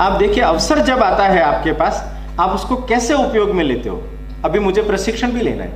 [0.00, 4.04] आप देखिए, अवसर जब आता है आपके पास, आप उसको कैसे उपयोग में लेते हो?
[4.44, 5.70] अभी मुझे प्रशिक्षण भी लेना है।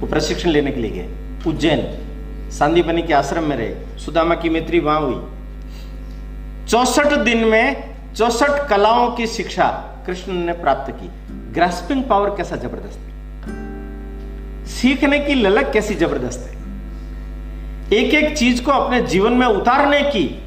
[0.00, 1.08] वो प्रशिक्षण लेने के लिए गए।
[1.50, 1.98] उज्जैन,
[2.50, 5.22] सांदीपनी के आश्रम में रहे। सुदामा की मित्री वहाँ हुई।
[6.68, 11.10] चौसठ दिन में चौसठ कलाओं की शिक्षा कृष्ण ने प्राप्त की।
[11.52, 13.12] ग्रास्पिंग पावर कैसा ज़बरदस्त है।
[14.66, 16.62] सीखने की ललक कैसी ज़बरदस्त है।
[17.98, 20.42] एक एक चीज़ को अपने जीवन में उतारने की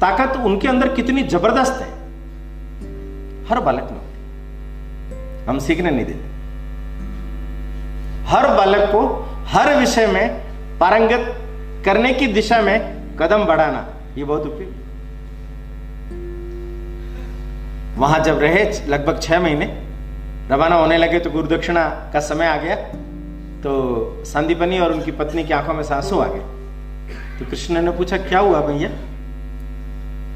[0.00, 1.95] ताकत उनके अंदर कितनी ज़बरदस्त है।
[3.48, 4.00] हर बालक में
[5.46, 6.34] हम सीखने नहीं देते।
[8.26, 9.00] हर बालक को
[9.48, 11.34] हर विषय में पारंगत
[11.84, 12.78] करने की दिशा में
[13.18, 13.86] कदम बढ़ाना,
[14.18, 14.84] ये बहुत उपयोगी
[17.96, 19.66] वहाँ जब रहे, लगभग छह महीने,
[20.50, 22.76] रवाना होने लगे तो गुरुदक्षिणा का समय आ गया
[23.62, 28.16] तो संदीपनी और उनकी पत्नी की आँखों में सांसू आ गए। तो कृष्ण ने पूछा,
[28.18, 28.90] क्या हुआ भैया?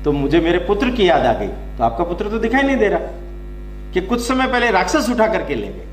[0.05, 2.89] तो मुझे मेरे पुत्र की याद आ गई। तो आपका पुत्र तो दिखाई नहीं दे
[2.89, 3.01] रहा
[3.93, 5.87] कि कुछ समय पहले राक्षस उठा करके ले गए।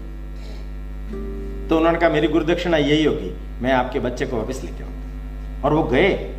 [1.70, 5.74] तो उन्होंने कहा, मेरी गुरुदक्षिणा यही होगी, मैं आपके बच्चे को वापस लेके आऊँगा। और
[5.74, 6.34] वो गए।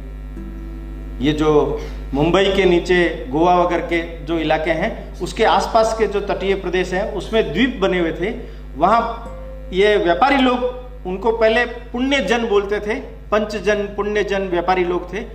[1.20, 1.80] ये जो
[2.14, 6.92] मुंबई के नीचे गोवा वगैरह के जो इलाके हैं, उसके आसपास के जो तटीय प्रदेश
[6.92, 8.30] हैं, उसमें द्वीप बने हुए थे।
[8.76, 9.34] वहाँ
[9.72, 10.64] ये व्यापारी लोग,
[11.06, 15.26] उनको पहले पुण्य जन बोलते थे पंचजन पुण्य जन व्यापारी लोग थे।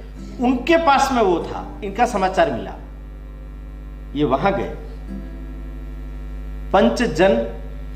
[0.41, 2.75] उनके पास में वो था। इनका समाचार मिला।
[4.15, 4.75] ये वहाँ गए।
[6.73, 7.35] पंचजन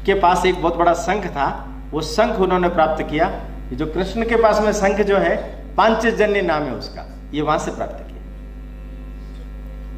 [0.06, 3.42] के पास एक बहुत बड़ा संघ था। वो संघ उन्होंने प्राप्त किया।
[3.74, 5.36] जो कृष्ण के पास में संघ जो है,
[5.76, 8.18] पांचजन्य नाम है उसका। ये वहाँ से प्राप्त किया।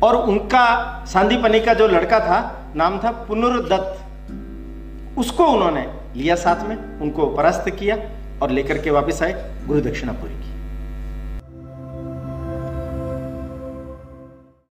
[0.08, 4.06] और उनका सांदीपनी का जो लड़का था, नाम था पुनर्दत्त।
[5.18, 7.98] उसको उन्होंने लिया साथ में, उनको परास्त किया।
[8.42, 9.34] और लेकर के वापस आए
[9.68, 10.59] गुरु दक्षिणापुरी की।